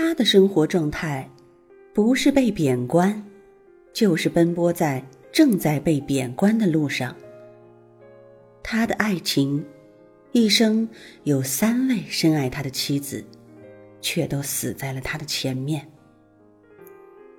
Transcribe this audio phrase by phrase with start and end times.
[0.00, 1.28] 他的生活状态，
[1.92, 3.20] 不是被贬官，
[3.92, 7.16] 就是奔波在正在被贬官的路上。
[8.62, 9.66] 他的爱情，
[10.30, 10.88] 一生
[11.24, 13.24] 有三位深爱他的妻子，
[14.00, 15.84] 却都死在了他的前面。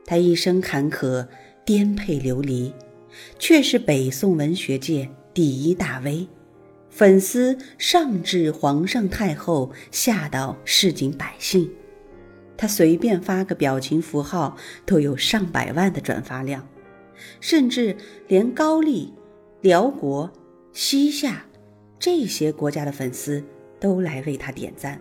[0.05, 1.25] 他一生坎坷，
[1.63, 2.73] 颠沛流离，
[3.39, 6.27] 却是北宋文学界第一大 V。
[6.89, 11.71] 粉丝上至皇上太后，下到市井百姓，
[12.61, 16.67] 他随便发个表情符号都有上百万的转发量，
[17.39, 17.95] 甚至
[18.27, 19.13] 连高丽、
[19.61, 20.29] 辽国、
[20.73, 21.45] 西夏
[21.97, 23.41] 这些国家的粉丝
[23.79, 24.99] 都来为他点赞。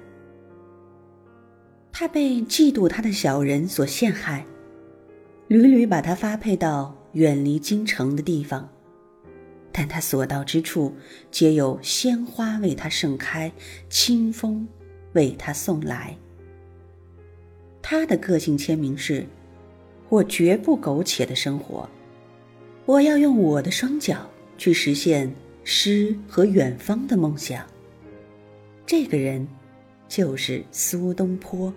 [1.90, 4.46] 他被嫉妒他的小人所陷害，
[5.48, 8.68] 屡屡把他发配到远离京城的地方。
[9.72, 10.94] 但他所到之处，
[11.32, 13.50] 皆有鲜花为他盛开，
[13.90, 14.68] 清风
[15.14, 16.16] 为他送来。
[17.90, 19.24] 他的个性签名是
[20.10, 21.88] ：“我绝不苟且的生活，
[22.84, 25.32] 我要用我的双脚去实现
[25.64, 27.64] 诗和远方的梦想。”
[28.84, 29.48] 这个人，
[30.06, 31.72] 就是苏东坡。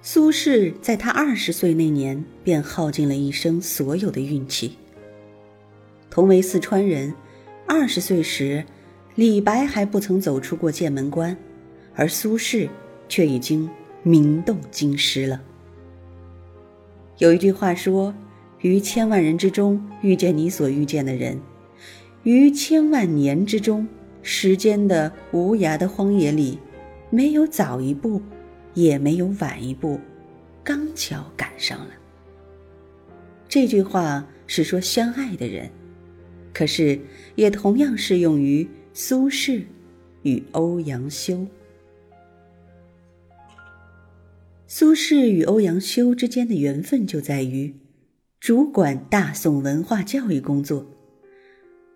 [0.00, 4.76] 苏轼在他二十岁那年便耗尽了一生所有的运气。
[6.08, 7.12] 同为四川人，
[7.66, 8.64] 二十岁时，
[9.16, 11.36] 李白还不曾走出过剑门关，
[11.98, 12.70] 而苏轼
[13.08, 13.68] 却已经
[14.02, 15.42] 名动京师了。
[17.18, 18.14] 有一句话说
[18.62, 21.38] ：“于千万人之中遇见你所遇见的人，
[22.22, 23.86] 于千万年之中，
[24.22, 26.58] 时间的无涯的荒野里，
[27.10, 28.22] 没有早一步。”
[28.74, 29.98] 也没有晚一步，
[30.62, 31.88] 刚巧赶上了。
[33.48, 35.68] 这句话是说相爱的人，
[36.52, 37.00] 可是
[37.34, 39.64] 也同样适用于苏轼
[40.22, 41.44] 与欧阳修。
[44.70, 47.74] 苏轼与欧阳修之间的缘分就在于
[48.38, 50.86] 主管大宋文化教育工作，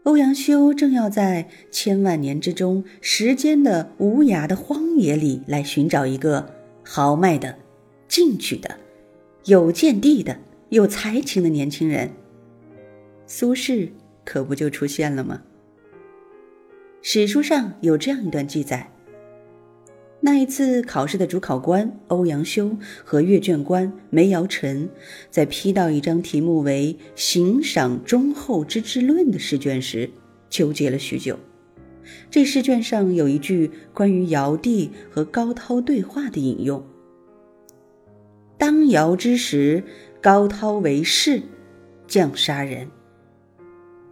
[0.05, 6.55] 欧阳修正要在千万年之中时间的无涯的荒野里来寻找一个。
[6.85, 7.57] 豪迈的、
[8.09, 8.79] 进取的、
[9.45, 10.37] 有见地的、
[10.71, 12.11] 有才情的年轻人，
[13.27, 13.91] 苏轼
[14.25, 15.43] 可不就出现了吗？
[17.03, 18.91] 史书上有这样一段记载：
[20.25, 24.89] 那一次考试的主考官欧阳修和阅卷官梅尧臣，
[25.31, 30.09] 在批到一张题目为“行赏忠厚之治论”的试卷时，
[30.49, 31.37] 纠结了许久。
[32.31, 36.87] 这试卷上有一句关于尧帝和高涛对话的引用
[38.57, 39.83] ：“当尧之时，
[40.21, 41.43] 高涛为士，
[42.07, 42.87] 将杀人。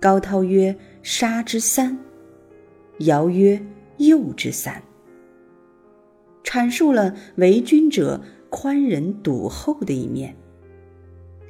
[0.01, 1.97] 高涛曰：‘杀之三。’
[3.07, 3.65] 尧曰
[3.99, 4.83] ：‘诱之三。’
[6.45, 10.37] 阐述了为君者宽仁笃厚的一面。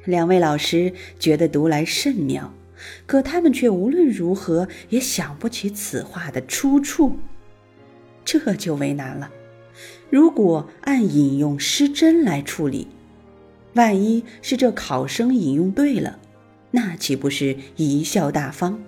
[0.05, 2.53] 两位老师觉得读来甚妙。”
[3.05, 7.15] 可他们却无论如何也想不起此话的出处，
[8.25, 9.29] 这就为难了。
[10.09, 12.87] 如果按引用失真来处理，
[13.75, 16.17] 万一是这考生引用对了，
[16.71, 18.79] 那岂不是贻笑大方？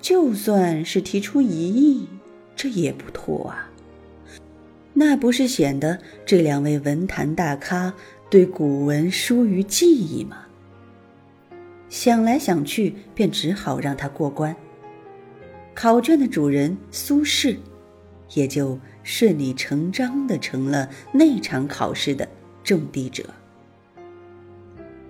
[0.00, 2.08] 就算是提出疑义，
[2.54, 3.68] 这也不妥啊。
[4.94, 7.92] 那不是显得这两位文坛大咖
[8.30, 10.38] 对古文疏于记忆吗？
[11.88, 14.54] 想来想去，便只好让他过关。
[15.74, 17.58] 考卷的主人苏轼，
[18.34, 22.28] 也就顺理成章的成了那场考试的
[22.62, 23.24] 中地者。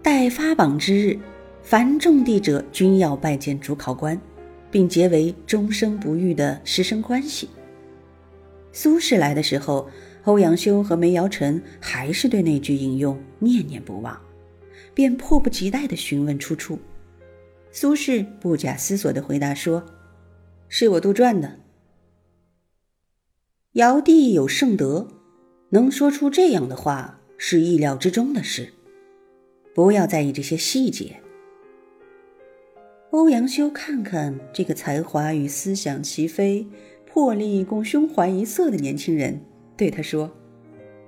[0.03, 1.19] 待发榜之日，
[1.62, 4.19] 凡中地者均要拜见主考官，
[4.71, 7.49] 并结为终生不渝的师生关系。
[8.74, 9.88] 苏轼来的时候，
[10.24, 14.20] 欧阳修和梅尧臣还是对那句引用念念不忘。
[14.92, 16.78] 便迫不及待地询问出处。
[17.72, 19.84] 苏轼不假思索地回答说
[20.68, 21.58] ：“是我杜撰的。”
[23.74, 25.09] 尧帝有圣德，
[25.70, 28.72] 能说出这样的话是意料之中的事。
[29.74, 31.20] 不要在意这些细节。
[33.10, 36.66] 欧阳修看看这个才华与思想齐飞、
[37.15, 39.41] 魄力共胸怀一色的年轻人，
[39.77, 40.33] 对他说：“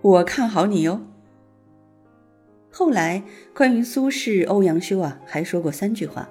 [0.03, 1.05] 我看好你哟。”
[2.71, 6.31] 后来，关于苏轼、欧阳修啊，还说过三句话。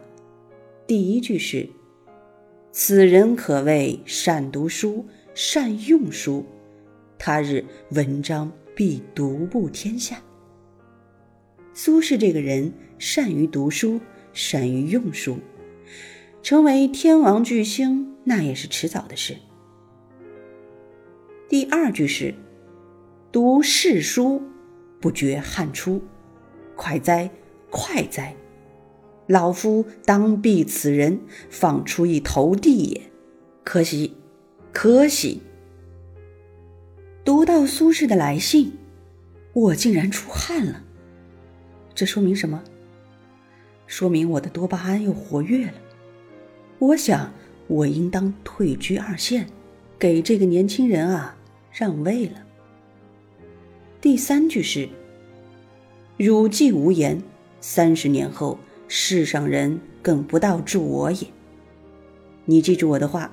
[0.87, 1.67] 第一句是
[2.71, 6.45] ：“此人可谓善读书、善用书，
[7.19, 10.23] 他日文章必独步天下。”
[11.75, 13.99] 苏轼这个人善于读书，
[14.31, 15.37] 善于用书，
[16.41, 19.35] 成为天王巨星那也是迟早的事。
[21.47, 22.33] 第二句是
[23.31, 24.41] “读世书，
[24.99, 26.01] 不觉汗出，
[26.75, 27.29] 快哉，
[27.69, 28.35] 快哉！
[29.27, 31.19] 老夫当避此人，
[31.51, 33.01] 放出一头地也。
[33.63, 34.15] 可惜，
[34.73, 35.43] 可惜！”
[37.23, 38.73] 读到苏轼的来信，
[39.53, 40.83] 我竟然出汗了。
[41.93, 42.63] 这说明什么？
[43.85, 45.73] 说明我的多巴胺又活跃了。
[46.79, 47.31] 我想，
[47.67, 49.47] 我应当退居二线，
[50.05, 51.35] 给这个年轻人啊
[51.71, 52.45] 让位了。
[53.99, 54.87] 第三句是
[56.15, 57.23] ：“汝既无言，
[57.59, 61.27] 三十年后世上人更不到助我也。”
[62.45, 63.31] 你记住我的话，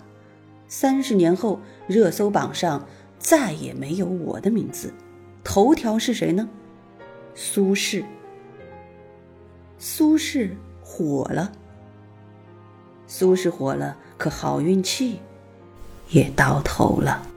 [0.67, 2.89] 三十年后热搜榜上
[3.19, 4.95] 再也没有我的名字，
[5.45, 6.49] 头条是谁呢？
[7.35, 8.03] 苏轼。
[9.77, 10.49] 苏轼
[10.83, 11.53] 火了，
[13.07, 15.19] 苏轼火了，可好运气
[16.13, 17.32] 也到头了。